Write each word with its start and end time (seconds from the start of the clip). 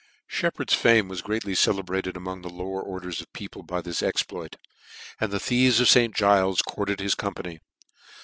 Sheppard's 0.25 0.73
fame 0.73 1.07
was 1.09 1.21
greatly 1.21 1.53
celebrated 1.53 2.17
among 2.17 2.41
the 2.41 2.49
lower 2.49 2.81
orders 2.81 3.21
of 3.21 3.31
people 3.33 3.61
by 3.61 3.81
this 3.81 4.01
exploit; 4.01 4.55
and 5.19 5.31
the 5.31 5.39
thieves 5.39 5.79
of 5.79 5.89
St. 5.89 6.15
Giles's 6.15 6.63
courted 6.63 6.99
his 6.99 7.13
company. 7.13 7.59